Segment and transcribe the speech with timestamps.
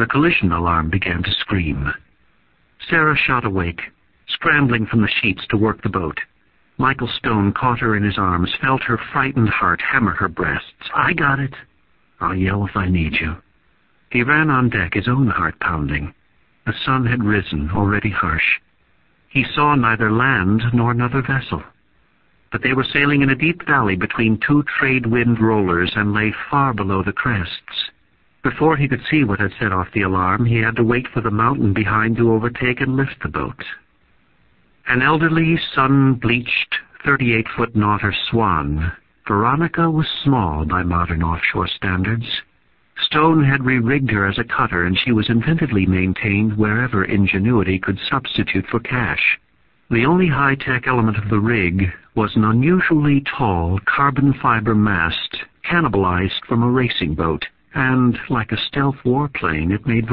[0.00, 1.92] The collision alarm began to scream.
[2.88, 3.82] Sarah shot awake,
[4.28, 6.18] scrambling from the sheets to work the boat.
[6.78, 10.88] Michael Stone caught her in his arms, felt her frightened heart hammer her breasts.
[10.94, 11.52] I got it.
[12.18, 13.36] I'll yell if I need you.
[14.10, 16.14] He ran on deck, his own heart pounding.
[16.64, 18.58] The sun had risen, already harsh.
[19.28, 21.62] He saw neither land nor another vessel.
[22.50, 26.32] But they were sailing in a deep valley between two trade wind rollers and lay
[26.50, 27.89] far below the crests.
[28.42, 31.20] Before he could see what had set off the alarm, he had to wait for
[31.20, 33.64] the mountain behind to overtake and lift the boat.
[34.88, 36.74] An elderly, sun-bleached,
[37.04, 38.92] 38-foot Nautor Swan,
[39.28, 42.42] Veronica was small by modern offshore standards.
[43.02, 47.98] Stone had re-rigged her as a cutter, and she was inventedly maintained wherever ingenuity could
[48.08, 49.38] substitute for cash.
[49.90, 56.44] The only high-tech element of the rig was an unusually tall carbon fiber mast cannibalized
[56.48, 60.10] from a racing boat, and, like a stealth warplane, it made